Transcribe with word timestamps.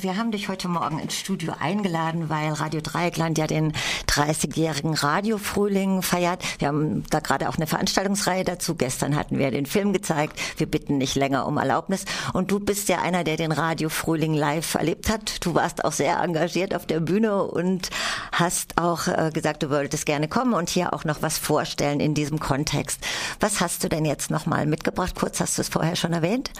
Wir 0.00 0.16
haben 0.16 0.30
dich 0.30 0.48
heute 0.48 0.68
Morgen 0.68 0.98
ins 0.98 1.14
Studio 1.14 1.54
eingeladen, 1.58 2.28
weil 2.28 2.52
Radio 2.52 2.80
Dreieckland 2.82 3.38
ja 3.38 3.46
den 3.46 3.72
30-jährigen 4.08 4.94
Radiofrühling 4.94 6.02
feiert. 6.02 6.42
Wir 6.58 6.68
haben 6.68 7.04
da 7.08 7.20
gerade 7.20 7.48
auch 7.48 7.56
eine 7.56 7.66
Veranstaltungsreihe 7.66 8.44
dazu. 8.44 8.74
Gestern 8.74 9.16
hatten 9.16 9.38
wir 9.38 9.50
den 9.50 9.64
Film 9.64 9.92
gezeigt. 9.92 10.38
Wir 10.58 10.66
bitten 10.66 10.98
nicht 10.98 11.14
länger 11.14 11.46
um 11.46 11.56
Erlaubnis. 11.56 12.04
Und 12.32 12.50
du 12.50 12.60
bist 12.60 12.88
ja 12.88 13.00
einer, 13.00 13.24
der 13.24 13.36
den 13.36 13.52
Radiofrühling 13.52 14.34
live 14.34 14.74
erlebt 14.74 15.08
hat. 15.08 15.44
Du 15.44 15.54
warst 15.54 15.84
auch 15.84 15.92
sehr 15.92 16.20
engagiert 16.20 16.74
auf 16.74 16.86
der 16.86 17.00
Bühne 17.00 17.44
und 17.44 17.90
hast 18.32 18.76
auch 18.78 19.06
äh, 19.06 19.30
gesagt, 19.32 19.62
du 19.62 19.70
wolltest 19.70 20.04
gerne 20.04 20.28
kommen 20.28 20.52
und 20.52 20.68
hier 20.68 20.92
auch 20.92 21.04
noch 21.04 21.22
was 21.22 21.38
vorstellen 21.38 22.00
in 22.00 22.14
diesem 22.14 22.38
Kontext. 22.38 23.00
Was 23.40 23.60
hast 23.60 23.82
du 23.84 23.88
denn 23.88 24.04
jetzt 24.04 24.30
nochmal 24.30 24.66
mitgebracht? 24.66 25.14
Kurz 25.14 25.40
hast 25.40 25.56
du 25.56 25.62
es 25.62 25.68
vorher 25.68 25.96
schon 25.96 26.12
erwähnt. 26.12 26.50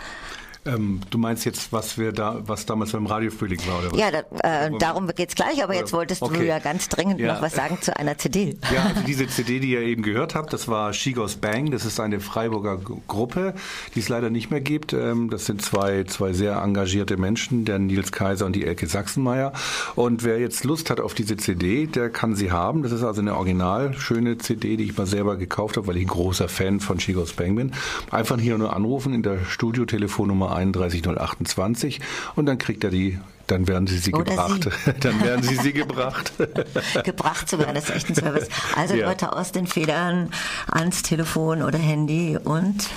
Ähm, 0.67 1.01
du 1.11 1.19
meinst 1.19 1.45
jetzt, 1.45 1.73
was 1.73 1.99
wir 1.99 2.13
da, 2.13 2.41
was 2.47 2.67
damals 2.67 2.93
beim 2.93 3.07
Radiofrühling 3.07 3.61
war, 3.67 3.79
oder 3.81 3.93
was? 3.93 3.99
Ja, 3.99 4.11
da, 4.11 4.67
äh, 4.67 4.71
darum 4.79 5.07
geht's 5.15 5.35
gleich, 5.35 5.63
aber 5.63 5.75
jetzt 5.75 5.93
wolltest 5.93 6.23
okay. 6.23 6.39
du 6.39 6.47
ja 6.47 6.59
ganz 6.59 6.89
dringend 6.89 7.21
ja. 7.21 7.35
noch 7.35 7.43
was 7.43 7.55
sagen 7.55 7.79
zu 7.81 7.97
einer 7.97 8.19
CD. 8.19 8.57
Ja, 8.75 8.85
also 8.87 9.03
diese 9.07 9.27
CD, 9.29 9.61
die 9.61 9.71
ihr 9.71 9.81
eben 9.81 10.03
gehört 10.03 10.35
habt, 10.35 10.53
das 10.53 10.69
war 10.69 10.93
She 10.93 11.13
Goes 11.13 11.37
Bang, 11.37 11.71
das 11.71 11.85
ist 11.85 12.01
eine 12.01 12.21
Freiburger 12.21 12.79
Gruppe, 13.07 13.55
die 13.95 14.01
es 14.01 14.09
leider 14.09 14.31
nicht 14.31 14.51
mehr 14.51 14.61
gibt. 14.61 14.93
Ähm, 14.93 15.31
das 15.31 15.47
sind 15.47 15.63
zwei, 15.63 16.05
zwei 16.05 16.33
sehr 16.33 16.57
engagierte 16.57 17.17
Menschen, 17.17 17.65
der 17.65 17.79
Nils 17.79 18.13
Kaiser 18.13 18.47
und 18.47 18.55
die 18.55 18.65
Elke 18.65 18.87
Sachsenmeier. 18.87 19.53
Und 19.95 20.25
wer 20.25 20.39
jetzt 20.41 20.65
Lust 20.65 20.91
hat 20.91 21.01
auf 21.01 21.15
diese 21.15 21.37
CD, 21.37 21.87
der 21.87 22.11
kann 22.11 22.35
sie 22.35 22.51
haben. 22.51 22.83
Das 22.83 22.93
ist 22.93 23.03
also 23.03 23.21
eine 23.21 23.37
original 23.37 23.95
schöne 23.95 24.39
CD, 24.39 24.77
die 24.77 24.85
ich 24.85 24.97
mal 24.97 25.07
selber 25.07 25.37
gekauft 25.37 25.77
habe, 25.77 25.87
weil 25.87 25.97
ich 25.97 26.05
ein 26.05 26.09
großer 26.09 26.49
Fan 26.49 26.81
von 26.81 26.99
She 26.99 27.13
Goes 27.13 27.33
Bang 27.33 27.55
bin. 27.55 27.73
Einfach 28.11 28.39
hier 28.39 28.59
nur 28.59 28.75
anrufen 28.75 29.15
in 29.15 29.23
der 29.23 29.45
Studiotelefonnummer 29.45 30.56
31028 30.57 32.01
und 32.35 32.47
dann 32.47 32.59
kriegt 32.59 32.85
er 32.85 32.91
die 32.91 33.19
dann 33.47 33.69
werden 33.69 33.87
sie 33.87 33.99
sie 33.99 34.13
Oder 34.13 34.25
gebracht. 34.25 34.65
Sie. 34.65 34.93
Dann 35.01 35.23
werden 35.23 35.43
sie 35.45 35.55
sie 35.55 35.73
gebracht. 35.73 36.33
gebracht 37.05 37.49
sogar, 37.49 37.73
das 37.73 37.85
ist 37.85 37.95
echt 37.95 38.09
ein 38.09 38.15
Service. 38.17 38.49
Also 38.75 38.97
ja. 38.97 39.07
Leute 39.07 39.33
aus 39.33 39.53
den 39.53 39.69
Federn 39.69 40.31
ans 40.67 41.03
Telefon 41.03 41.63
oder 41.63 41.79
Handy 41.79 42.37
und 42.43 42.89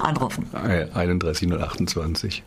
anrufen. 0.00 0.46
31028. 0.52 2.42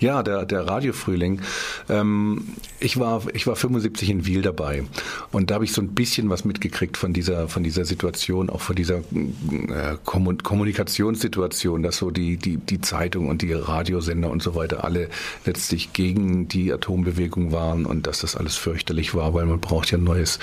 Ja, 0.00 0.22
der, 0.22 0.44
der 0.44 0.66
Radiofrühling. 0.66 1.40
Ähm, 1.88 2.48
ich, 2.80 2.98
war, 2.98 3.22
ich 3.32 3.46
war 3.46 3.56
75 3.56 4.10
in 4.10 4.26
Wiel 4.26 4.42
dabei 4.42 4.84
und 5.32 5.50
da 5.50 5.56
habe 5.56 5.64
ich 5.64 5.72
so 5.72 5.82
ein 5.82 5.94
bisschen 5.94 6.30
was 6.30 6.44
mitgekriegt 6.44 6.96
von 6.96 7.12
dieser, 7.12 7.48
von 7.48 7.62
dieser 7.62 7.84
Situation, 7.84 8.50
auch 8.50 8.60
von 8.60 8.76
dieser 8.76 8.98
äh, 8.98 9.96
Kommunikationssituation, 10.04 11.82
dass 11.82 11.96
so 11.98 12.10
die, 12.10 12.36
die, 12.36 12.56
die 12.56 12.80
Zeitung 12.80 13.28
und 13.28 13.42
die 13.42 13.52
Radiosender 13.52 14.30
und 14.30 14.42
so 14.42 14.54
weiter 14.54 14.84
alle 14.84 15.08
letztlich 15.44 15.92
gegen 15.92 16.48
die 16.48 16.72
Atombewegung 16.72 17.52
waren 17.52 17.86
und 17.86 18.06
dass 18.06 18.20
das 18.20 18.36
alles 18.36 18.56
fürchterlich 18.56 19.14
war, 19.14 19.34
weil 19.34 19.46
man 19.46 19.60
braucht 19.60 19.90
ja 19.90 19.98
ein 19.98 20.04
neues 20.04 20.38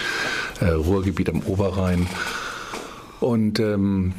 äh, 0.60 0.66
Ruhrgebiet 0.66 1.30
am 1.30 1.42
Oberrhein. 1.42 2.08
Und 3.20 3.60
ähm, 3.60 4.14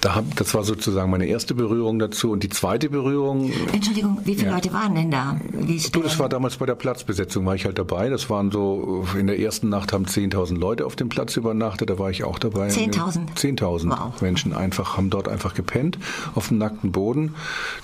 da 0.00 0.14
hab, 0.14 0.36
das 0.36 0.54
war 0.54 0.64
sozusagen 0.64 1.10
meine 1.10 1.26
erste 1.26 1.54
Berührung 1.54 1.98
dazu. 1.98 2.30
Und 2.30 2.42
die 2.42 2.48
zweite 2.48 2.88
Berührung. 2.88 3.52
Entschuldigung, 3.72 4.18
wie 4.24 4.34
viele 4.34 4.48
ja. 4.48 4.54
Leute 4.54 4.72
waren 4.72 4.94
denn 4.94 5.10
da? 5.10 5.38
du, 5.92 6.02
das 6.02 6.18
war 6.18 6.28
damals 6.28 6.56
bei 6.56 6.66
der 6.66 6.74
Platzbesetzung, 6.74 7.44
war 7.46 7.54
ich 7.54 7.64
halt 7.64 7.78
dabei. 7.78 8.08
Das 8.08 8.30
waren 8.30 8.50
so, 8.50 9.04
in 9.18 9.26
der 9.26 9.38
ersten 9.38 9.68
Nacht 9.68 9.92
haben 9.92 10.06
10.000 10.06 10.56
Leute 10.58 10.86
auf 10.86 10.96
dem 10.96 11.08
Platz 11.08 11.36
übernachtet, 11.36 11.90
da 11.90 11.98
war 11.98 12.10
ich 12.10 12.24
auch 12.24 12.38
dabei. 12.38 12.68
10.000? 12.68 13.36
10.000 13.36 13.90
wow. 13.90 14.20
Menschen 14.22 14.54
einfach, 14.54 14.96
haben 14.96 15.10
dort 15.10 15.28
einfach 15.28 15.54
gepennt, 15.54 15.98
auf 16.34 16.48
dem 16.48 16.58
nackten 16.58 16.92
Boden. 16.92 17.34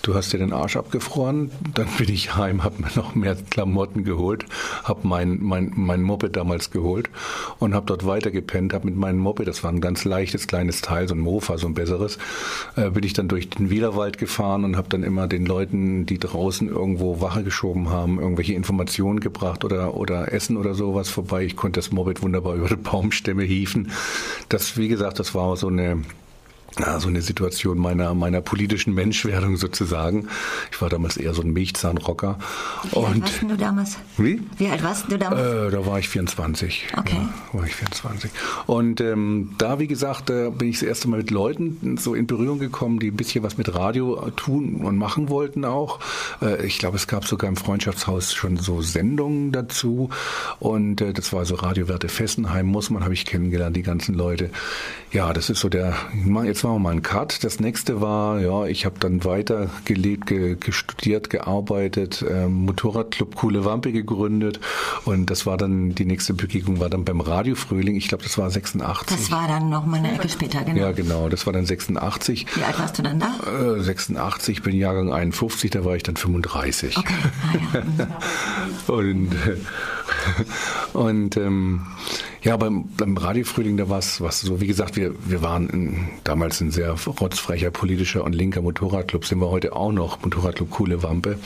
Du 0.02 0.14
hast 0.14 0.32
dir 0.32 0.38
den 0.38 0.52
Arsch 0.52 0.76
abgefroren. 0.76 1.50
Dann 1.74 1.88
bin 1.98 2.08
ich 2.08 2.36
heim, 2.36 2.64
habe 2.64 2.82
mir 2.82 2.90
noch 2.94 3.14
mehr 3.14 3.36
Klamotten 3.50 4.04
geholt, 4.04 4.46
habe 4.84 5.06
mein, 5.06 5.38
mein, 5.42 5.72
mein 5.74 6.02
Moped 6.02 6.36
damals 6.36 6.70
geholt 6.70 7.10
und 7.58 7.74
habe 7.74 7.86
dort 7.86 8.06
weiter 8.06 8.30
gepennt, 8.30 8.72
habe 8.72 8.86
mit 8.86 8.96
meinem 8.96 9.18
Moped, 9.18 9.46
das 9.46 9.62
war 9.62 9.70
ein 9.70 9.80
ganz 9.80 10.04
leichtes 10.04 10.46
kleines 10.46 10.80
Teil, 10.80 11.08
so 11.08 11.14
ein 11.14 11.20
Mofa, 11.20 11.58
so 11.58 11.66
ein 11.66 11.74
besseres, 11.74 12.05
anderes, 12.06 12.18
äh, 12.76 12.90
bin 12.90 13.04
ich 13.04 13.12
dann 13.12 13.28
durch 13.28 13.50
den 13.50 13.70
Wielerwald 13.70 14.18
gefahren 14.18 14.64
und 14.64 14.76
habe 14.76 14.88
dann 14.88 15.02
immer 15.02 15.26
den 15.26 15.46
Leuten, 15.46 16.06
die 16.06 16.18
draußen 16.18 16.68
irgendwo 16.68 17.20
Wache 17.20 17.42
geschoben 17.42 17.90
haben, 17.90 18.20
irgendwelche 18.20 18.54
Informationen 18.54 19.20
gebracht 19.20 19.64
oder, 19.64 19.94
oder 19.94 20.32
Essen 20.32 20.56
oder 20.56 20.74
sowas 20.74 21.08
vorbei. 21.08 21.44
Ich 21.44 21.56
konnte 21.56 21.78
das 21.78 21.92
Moped 21.92 22.22
wunderbar 22.22 22.54
über 22.56 22.68
die 22.68 22.76
Baumstämme 22.76 23.42
hieven. 23.42 23.90
Das, 24.48 24.76
wie 24.76 24.88
gesagt, 24.88 25.18
das 25.18 25.34
war 25.34 25.56
so 25.56 25.68
eine 25.68 26.02
ja, 26.78 27.00
so 27.00 27.08
eine 27.08 27.22
Situation 27.22 27.78
meiner, 27.78 28.14
meiner 28.14 28.40
politischen 28.40 28.94
Menschwerdung 28.94 29.56
sozusagen. 29.56 30.28
Ich 30.70 30.80
war 30.82 30.90
damals 30.90 31.16
eher 31.16 31.32
so 31.32 31.42
ein 31.42 31.52
Milchzahnrocker. 31.52 32.38
Wie 32.92 32.98
alt 32.98 33.22
warst 33.22 33.42
du 33.42 33.56
damals? 33.56 33.96
Wie? 34.18 34.42
Wie 34.58 34.68
alt 34.68 34.82
warst 34.82 35.10
du 35.10 35.16
damals? 35.16 35.40
Äh, 35.40 35.70
da 35.70 35.86
war 35.86 35.98
ich 35.98 36.08
24. 36.08 36.88
Okay. 36.96 37.16
Ja, 37.16 37.58
war 37.58 37.66
ich 37.66 37.74
24. 37.74 38.30
Und 38.66 39.00
ähm, 39.00 39.54
da, 39.58 39.78
wie 39.78 39.86
gesagt, 39.86 40.28
äh, 40.28 40.50
bin 40.50 40.68
ich 40.68 40.80
das 40.80 40.88
erste 40.88 41.08
Mal 41.08 41.18
mit 41.18 41.30
Leuten 41.30 41.96
so 41.98 42.14
in 42.14 42.26
Berührung 42.26 42.58
gekommen, 42.58 42.98
die 42.98 43.10
ein 43.10 43.16
bisschen 43.16 43.42
was 43.42 43.56
mit 43.56 43.74
Radio 43.74 44.30
tun 44.36 44.82
und 44.82 44.98
machen 44.98 45.30
wollten 45.30 45.64
auch. 45.64 46.00
Äh, 46.42 46.66
ich 46.66 46.78
glaube, 46.78 46.96
es 46.96 47.06
gab 47.06 47.24
sogar 47.26 47.48
im 47.48 47.56
Freundschaftshaus 47.56 48.34
schon 48.34 48.58
so 48.58 48.82
Sendungen 48.82 49.50
dazu. 49.50 50.10
Und 50.58 51.00
äh, 51.00 51.14
das 51.14 51.32
war 51.32 51.46
so 51.46 51.54
Radiowerte 51.54 52.08
Fessenheim, 52.08 52.66
Mussmann 52.66 53.04
habe 53.04 53.14
ich 53.14 53.24
kennengelernt, 53.24 53.76
die 53.76 53.82
ganzen 53.82 54.14
Leute. 54.14 54.50
Ja, 55.12 55.32
das 55.32 55.48
ist 55.48 55.60
so 55.60 55.68
der, 55.68 55.94
jetzt 56.56 56.64
machen 56.64 56.76
wir 56.76 56.78
mal 56.78 56.90
einen 56.90 57.02
Cut. 57.02 57.44
Das 57.44 57.60
nächste 57.60 58.00
war, 58.00 58.40
ja, 58.40 58.64
ich 58.64 58.86
habe 58.86 58.98
dann 58.98 59.24
weiter 59.24 59.68
gelebt, 59.84 60.26
ge, 60.26 60.56
gestudiert, 60.58 61.28
gearbeitet, 61.28 62.22
äh, 62.22 62.46
Motorradclub 62.46 63.34
Coole 63.36 63.66
Wampe 63.66 63.92
gegründet 63.92 64.58
und 65.04 65.28
das 65.28 65.44
war 65.44 65.58
dann, 65.58 65.94
die 65.94 66.06
nächste 66.06 66.32
Begegnung 66.32 66.80
war 66.80 66.88
dann 66.88 67.04
beim 67.04 67.20
Radio 67.20 67.56
Frühling, 67.56 67.94
ich 67.96 68.08
glaube, 68.08 68.24
das 68.24 68.38
war 68.38 68.50
86. 68.50 69.18
Das 69.18 69.30
war 69.30 69.46
dann 69.48 69.68
noch 69.68 69.84
mal 69.84 69.98
eine 69.98 70.14
Ecke 70.14 70.30
später, 70.30 70.64
genau. 70.64 70.80
Ja, 70.80 70.92
genau, 70.92 71.28
das 71.28 71.44
war 71.44 71.52
dann 71.52 71.66
86. 71.66 72.46
Wie 72.54 72.62
alt 72.62 72.78
warst 72.78 72.98
du 72.98 73.02
dann 73.02 73.20
da? 73.20 73.76
Äh, 73.76 73.82
86, 73.82 74.62
bin 74.62 74.74
Jahrgang 74.74 75.12
51, 75.12 75.70
da 75.70 75.84
war 75.84 75.94
ich 75.94 76.04
dann 76.04 76.16
35. 76.16 76.96
Okay, 76.96 77.14
ah, 77.74 77.78
ja. 77.98 78.06
und 78.94 79.30
und 80.92 81.36
ähm, 81.36 81.82
ja, 82.46 82.56
beim, 82.56 82.84
beim 82.96 83.16
Radiofrühling, 83.16 83.76
da 83.76 83.88
war 83.88 83.98
es 83.98 84.18
so, 84.18 84.60
wie 84.60 84.68
gesagt, 84.68 84.94
wir, 84.94 85.12
wir 85.24 85.42
waren 85.42 85.68
in, 85.68 86.08
damals 86.22 86.60
ein 86.60 86.70
sehr 86.70 86.92
rotzfrecher 86.92 87.72
politischer 87.72 88.22
und 88.22 88.34
linker 88.34 88.62
Motorradclub, 88.62 89.24
sind 89.24 89.40
wir 89.40 89.50
heute 89.50 89.74
auch 89.74 89.90
noch, 89.90 90.22
Motorradclub 90.22 90.70
Coole 90.70 91.02
Wampe. 91.02 91.40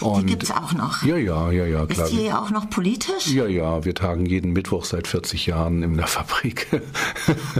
Und 0.00 0.22
die 0.22 0.30
gibt's 0.30 0.50
auch 0.50 0.72
noch? 0.72 1.02
Ja, 1.02 1.18
ja, 1.18 1.50
ja, 1.52 1.66
ja, 1.66 1.84
klar. 1.84 2.06
Ist 2.06 2.16
die 2.16 2.32
auch 2.32 2.48
noch 2.48 2.70
politisch? 2.70 3.26
Ja, 3.26 3.46
ja, 3.46 3.84
wir 3.84 3.94
tagen 3.94 4.24
jeden 4.24 4.54
Mittwoch 4.54 4.86
seit 4.86 5.06
40 5.06 5.44
Jahren 5.44 5.82
in 5.82 5.98
der 5.98 6.06
Fabrik. 6.06 6.66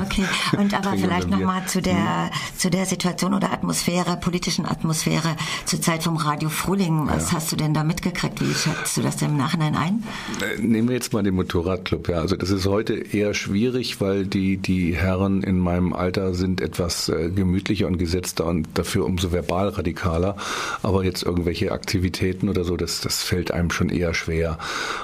Okay, 0.01 0.25
und 0.57 0.75
aber 0.75 0.97
vielleicht 0.97 1.29
nochmal 1.29 1.67
zu 1.67 1.83
der, 1.83 2.27
hm. 2.27 2.31
zu 2.57 2.71
der 2.71 2.87
Situation 2.87 3.35
oder 3.35 3.53
Atmosphäre, 3.53 4.17
politischen 4.17 4.65
Atmosphäre 4.65 5.37
zur 5.67 5.81
Zeit 5.81 6.05
vom 6.05 6.17
Radio 6.17 6.49
Frühling. 6.49 7.07
Was 7.07 7.31
ja. 7.31 7.37
hast 7.37 7.53
du 7.53 7.57
denn 7.57 7.75
da 7.75 7.85
mitgekriegt? 7.85 8.41
Wie 8.41 8.55
schätzt 8.55 8.97
du 8.97 9.03
das 9.03 9.17
denn 9.17 9.31
im 9.31 9.37
Nachhinein 9.37 9.75
ein? 9.75 10.05
Äh, 10.41 10.61
nehmen 10.61 10.89
wir 10.89 10.95
jetzt 10.95 11.13
mal 11.13 11.23
den 11.23 11.35
Motorradclub, 11.35 12.09
ja. 12.09 12.17
Also 12.17 12.37
das 12.37 12.51
ist 12.51 12.67
heute 12.67 12.78
heute 12.79 12.95
eher 12.95 13.35
schwierig, 13.35 14.01
weil 14.01 14.25
die, 14.25 14.57
die 14.57 14.95
Herren 14.95 15.43
in 15.43 15.59
meinem 15.59 15.93
Alter 15.93 16.33
sind 16.33 16.61
etwas 16.61 17.09
äh, 17.09 17.29
gemütlicher 17.29 17.89
und 17.89 17.99
gesetzter 17.99 18.47
und 18.47 18.69
dafür 18.75 19.05
umso 19.05 19.33
verbal 19.33 19.71
radikaler. 19.71 20.37
Aber 20.85 21.03
jetzt 21.03 21.25
irgendwelche 21.25 21.73
Aktivitäten 21.73 22.49
oder 22.49 22.63
so, 22.63 22.77
das, 22.77 23.01
das 23.01 23.25
fällt 23.25 23.51
einem 23.51 23.73
schon 23.73 23.89
eher 23.89 24.15
schwer. 24.15 24.61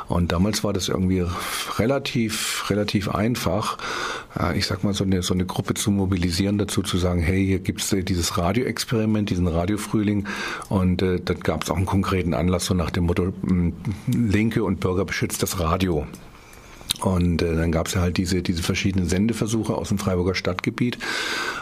Und 0.06 0.30
damals 0.30 0.62
war 0.62 0.72
das 0.72 0.88
irgendwie 0.88 1.24
relativ, 1.76 2.70
relativ 2.70 3.08
einfach, 3.08 3.76
äh, 4.38 4.56
ich 4.56 4.66
sag 4.66 4.84
mal, 4.84 4.94
so 4.94 5.02
eine, 5.02 5.24
so 5.24 5.34
eine 5.34 5.44
Gruppe 5.44 5.74
zu 5.74 5.90
mobilisieren, 5.90 6.58
dazu 6.58 6.80
zu 6.80 6.96
sagen, 6.96 7.22
hey, 7.22 7.44
hier 7.44 7.58
gibt's 7.58 7.92
äh, 7.92 8.04
dieses 8.04 8.38
Radioexperiment, 8.38 9.30
diesen 9.30 9.48
Radiofrühling. 9.48 10.28
Und 10.68 11.02
äh, 11.02 11.18
dann 11.18 11.40
gab 11.40 11.64
es 11.64 11.72
auch 11.72 11.76
einen 11.76 11.86
konkreten 11.86 12.34
Anlass, 12.34 12.66
so 12.66 12.74
nach 12.74 12.92
dem 12.92 13.06
Motto, 13.06 13.32
Linke 14.06 14.62
und 14.62 14.78
Bürger 14.78 15.04
beschützt 15.04 15.42
das 15.42 15.58
Radio. 15.58 16.06
Und 17.00 17.42
äh, 17.42 17.56
dann 17.56 17.72
gab 17.72 17.88
es 17.88 17.94
ja 17.94 18.00
halt 18.00 18.16
diese, 18.16 18.42
diese 18.42 18.62
verschiedenen 18.62 19.08
Sendeversuche 19.08 19.74
aus 19.74 19.88
dem 19.88 19.98
Freiburger 19.98 20.34
Stadtgebiet. 20.34 20.98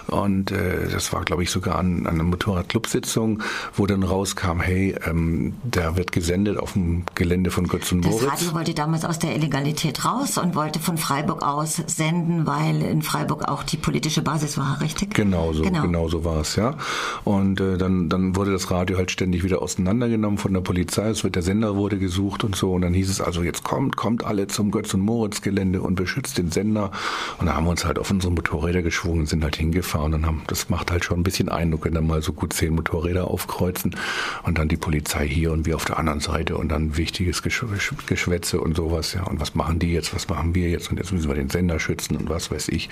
Und 0.09 0.51
äh, 0.51 0.89
das 0.91 1.13
war, 1.13 1.25
glaube 1.25 1.43
ich, 1.43 1.51
sogar 1.51 1.79
an, 1.79 2.07
an 2.07 2.15
einer 2.15 2.25
Motorradclubsitzung, 2.25 3.43
wo 3.75 3.87
dann 3.87 4.03
rauskam, 4.03 4.61
hey, 4.61 4.95
ähm, 5.07 5.55
da 5.65 5.97
wird 5.97 6.13
gesendet 6.13 6.59
auf 6.59 6.75
dem 6.75 7.05
Gelände 7.15 7.51
von 7.51 7.67
Götz 7.67 7.93
und 7.93 8.05
Moritz. 8.05 8.23
Das 8.23 8.33
Radio 8.33 8.55
wollte 8.55 8.75
damals 8.75 9.05
aus 9.05 9.19
der 9.19 9.35
Illegalität 9.35 10.05
raus 10.05 10.39
und 10.39 10.55
wollte 10.55 10.81
von 10.81 10.99
Freiburg 10.99 11.43
aus 11.43 11.81
senden, 11.87 12.47
weil 12.47 12.83
in 12.83 13.03
Freiburg 13.03 13.49
auch 13.49 13.63
die 13.63 13.77
politische 13.77 14.23
Basis 14.23 14.59
war, 14.59 14.81
richtig? 14.81 15.15
Genau 15.15 15.53
so, 15.53 15.63
genau, 15.63 15.83
genau 15.83 16.09
so 16.09 16.25
war 16.25 16.41
es, 16.41 16.57
ja. 16.57 16.77
Und 17.25 17.61
äh, 17.61 17.79
dann, 17.79 18.09
dann 18.09 18.37
wurde 18.37 18.53
das 18.53 18.71
Radio 18.71 18.99
halt 18.99 19.11
ständig 19.11 19.45
wieder 19.45 19.63
auseinandergenommen 19.63 20.39
von 20.39 20.53
der 20.53 20.61
Polizei. 20.61 21.09
Es 21.09 21.25
wird 21.25 21.37
der 21.37 21.43
Sender 21.43 21.77
wurde 21.77 21.99
gesucht 21.99 22.45
und 22.45 22.55
so. 22.55 22.73
Und 22.73 22.83
dann 22.83 22.93
hieß 22.93 23.09
es 23.09 23.21
also, 23.21 23.43
jetzt 23.43 23.65
kommt, 23.65 23.97
kommt 23.97 24.25
alle 24.25 24.47
zum 24.47 24.71
Götz 24.71 24.93
und 24.95 25.01
Moritz 25.01 25.22
Moritz-Gelände 25.23 25.81
und 25.81 25.95
beschützt 25.95 26.37
den 26.37 26.51
Sender. 26.51 26.91
Und 27.39 27.47
da 27.47 27.55
haben 27.55 27.65
wir 27.65 27.71
uns 27.71 27.85
halt 27.85 27.99
auf 28.01 28.11
unsere 28.11 28.33
Motorräder 28.33 28.83
geschwungen, 28.83 29.27
sind 29.27 29.45
halt 29.45 29.55
hingefahren 29.55 30.15
und 30.15 30.27
haben, 30.27 30.43
das 30.49 30.69
macht 30.69 30.91
halt 30.91 31.05
schon 31.05 31.21
ein 31.21 31.23
bisschen 31.23 31.49
Eindruck, 31.49 31.85
wenn 31.85 31.95
dann 31.95 32.09
mal 32.09 32.23
so 32.23 32.33
gut 32.33 32.53
zehn 32.53 32.75
Motorräder 32.75 33.29
aufkreuzen 33.29 33.95
und 34.43 34.59
dann 34.59 34.69
die 34.69 34.77
Polizei 34.77 35.29
hier 35.29 35.53
und 35.53 35.65
wir 35.65 35.77
auf 35.77 35.85
der 35.85 35.99
anderen 35.99 36.19
Seite 36.19 36.57
und 36.57 36.71
dann 36.71 36.97
wichtiges 36.97 37.43
Geschwätze 37.43 38.61
und 38.61 38.77
sowas, 38.77 39.15
ja. 39.15 39.23
Und 39.23 39.41
was 39.41 39.55
machen 39.55 39.79
die 39.79 39.93
jetzt, 39.93 40.13
was 40.13 40.29
machen 40.29 40.57
wir 40.57 40.69
jetzt 40.69 40.91
und 40.91 40.97
jetzt 40.97 41.13
müssen 41.13 41.29
wir 41.29 41.37
den 41.37 41.51
Sender 41.51 41.79
schützen 41.79 42.17
und 42.17 42.29
was 42.29 42.51
weiß 42.51 42.69
ich. 42.69 42.89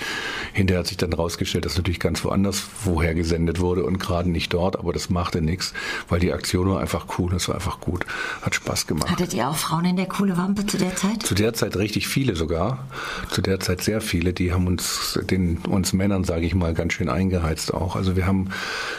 Hinterher 0.53 0.81
hat 0.81 0.87
sich 0.87 0.99
dann 0.99 1.12
rausgestellt, 1.12 1.65
dass 1.65 1.76
natürlich 1.76 1.99
ganz 1.99 2.25
woanders 2.25 2.62
woher 2.85 3.15
gesendet 3.15 3.59
wurde 3.59 3.85
und 3.85 3.99
gerade 3.99 4.31
nicht 4.31 4.55
dort, 4.55 4.79
aber 4.79 4.93
das 4.93 5.11
machte 5.11 5.43
nichts, 5.43 5.75
weil 6.09 6.21
die 6.21 6.33
Aktion 6.33 6.69
war 6.69 6.79
einfach 6.81 7.06
cool, 7.19 7.33
das 7.33 7.49
war 7.49 7.56
einfach 7.56 7.81
gut, 7.81 8.06
hat 8.43 8.55
Spaß 8.55 8.87
gemacht. 8.87 9.11
Hattet 9.11 9.35
ihr 9.35 9.49
auch 9.49 9.56
Frauen 9.56 9.85
in 9.85 9.97
der 9.97 10.06
coole 10.06 10.37
Wampe 10.37 10.65
zu 10.65 10.79
der 10.79 10.94
Zeit? 10.94 11.25
Zu 11.25 11.35
der 11.35 11.55
Zeit 11.55 11.76
richtig 11.76 12.06
viele 12.21 12.37
sogar, 12.37 12.87
zu 13.31 13.41
der 13.41 13.61
Zeit 13.61 13.81
sehr 13.83 14.03
viele, 14.03 14.35
die 14.35 14.53
haben 14.53 14.67
uns, 14.67 15.19
den, 15.31 15.57
uns 15.57 15.95
Männern, 15.95 16.23
sage 16.23 16.45
ich 16.45 16.55
mal, 16.55 16.75
ganz 16.75 16.93
schön 16.93 17.09
eingeheizt 17.09 17.73
auch. 17.73 17.97
Also 17.97 18.15
wir 18.15 18.27
haben 18.27 18.51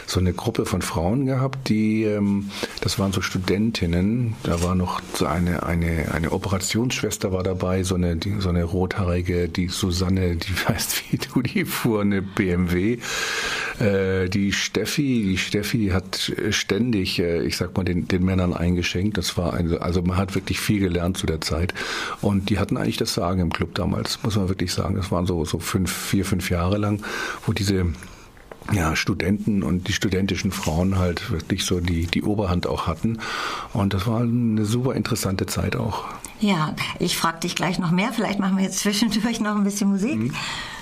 so 0.08 0.18
eine 0.18 0.32
Gruppe 0.32 0.66
von 0.66 0.82
Frauen 0.82 1.24
gehabt, 1.26 1.68
die, 1.68 2.02
ähm, 2.02 2.50
das 2.80 2.98
waren 2.98 3.12
so 3.12 3.20
Studentinnen, 3.20 4.34
da 4.42 4.60
war 4.64 4.74
noch 4.74 5.00
so 5.14 5.26
eine, 5.26 5.62
eine, 5.62 6.12
eine 6.12 6.32
Operationsschwester 6.32 7.30
war 7.30 7.44
dabei, 7.44 7.84
so 7.84 7.94
eine, 7.94 8.16
die, 8.16 8.40
so 8.40 8.48
eine 8.48 8.64
rothaarige, 8.64 9.48
die 9.48 9.68
Susanne, 9.68 10.34
die 10.34 10.52
weißt 10.68 11.12
wie 11.12 11.18
du, 11.18 11.42
die 11.42 11.64
fuhr 11.64 12.00
eine 12.00 12.22
BMW. 12.22 12.98
Äh, 13.78 14.28
die 14.28 14.52
Steffi, 14.52 15.22
die 15.22 15.38
Steffi 15.38 15.90
hat 15.92 16.32
ständig, 16.50 17.20
äh, 17.20 17.42
ich 17.42 17.56
sag 17.56 17.76
mal, 17.76 17.84
den, 17.84 18.08
den 18.08 18.24
Männern 18.24 18.52
eingeschenkt. 18.52 19.16
Das 19.16 19.36
war 19.36 19.54
eine, 19.54 19.80
also 19.80 20.02
man 20.02 20.16
hat 20.16 20.34
wirklich 20.34 20.60
viel 20.60 20.80
gelernt 20.80 21.18
zu 21.18 21.26
der 21.26 21.40
Zeit. 21.40 21.72
Und 22.20 22.50
die 22.50 22.58
hatten 22.58 22.76
eigentlich 22.76 22.96
das 23.02 23.14
Sagen 23.14 23.40
im 23.40 23.52
Club 23.52 23.74
damals, 23.74 24.22
muss 24.22 24.36
man 24.36 24.48
wirklich 24.48 24.72
sagen. 24.72 24.96
Das 24.96 25.10
waren 25.10 25.26
so, 25.26 25.44
so 25.44 25.58
fünf, 25.58 25.92
vier, 25.92 26.24
fünf 26.24 26.50
Jahre 26.50 26.78
lang, 26.78 27.02
wo 27.46 27.52
diese 27.52 27.86
ja, 28.72 28.94
Studenten 28.94 29.62
und 29.62 29.88
die 29.88 29.92
studentischen 29.92 30.52
Frauen 30.52 30.98
halt 30.98 31.30
wirklich 31.30 31.64
so 31.64 31.80
die, 31.80 32.06
die 32.06 32.22
Oberhand 32.22 32.66
auch 32.66 32.86
hatten. 32.86 33.18
Und 33.72 33.94
das 33.94 34.06
war 34.06 34.20
eine 34.20 34.64
super 34.64 34.94
interessante 34.94 35.46
Zeit 35.46 35.76
auch. 35.76 36.04
Ja, 36.40 36.74
ich 36.98 37.16
frage 37.16 37.40
dich 37.40 37.54
gleich 37.54 37.78
noch 37.78 37.90
mehr. 37.90 38.12
Vielleicht 38.12 38.38
machen 38.38 38.56
wir 38.56 38.64
jetzt 38.64 38.80
zwischendurch 38.80 39.40
noch 39.40 39.56
ein 39.56 39.64
bisschen 39.64 39.90
Musik. 39.90 40.16
Mhm. 40.16 40.34